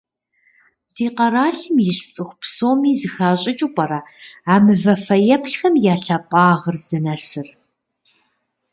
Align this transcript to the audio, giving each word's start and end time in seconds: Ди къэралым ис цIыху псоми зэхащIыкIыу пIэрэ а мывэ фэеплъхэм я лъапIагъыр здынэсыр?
Ди 0.95 1.07
къэралым 1.17 1.77
ис 1.89 2.01
цIыху 2.13 2.37
псоми 2.41 2.91
зэхащIыкIыу 2.99 3.71
пIэрэ 3.75 3.99
а 4.51 4.53
мывэ 4.63 4.95
фэеплъхэм 5.05 5.75
я 5.93 5.95
лъапIагъыр 6.03 6.75
здынэсыр? 6.83 7.47